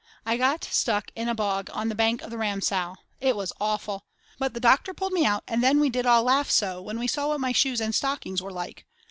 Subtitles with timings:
[0.25, 2.95] I got stuck in a bog on the bank of the Ramsau.
[3.19, 4.07] It was awful.
[4.39, 7.05] But the doctor pulled me out and then we did all laugh so when we
[7.05, 8.87] saw what my shoes and stockings were like.